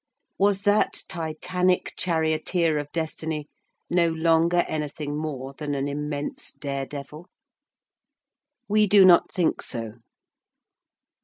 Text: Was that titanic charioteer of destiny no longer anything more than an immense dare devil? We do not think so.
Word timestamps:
Was 0.39 0.63
that 0.63 1.03
titanic 1.07 1.93
charioteer 1.95 2.79
of 2.79 2.91
destiny 2.91 3.47
no 3.87 4.09
longer 4.09 4.65
anything 4.67 5.15
more 5.15 5.53
than 5.53 5.75
an 5.75 5.87
immense 5.87 6.51
dare 6.53 6.87
devil? 6.87 7.27
We 8.67 8.87
do 8.87 9.05
not 9.05 9.31
think 9.31 9.61
so. 9.61 9.97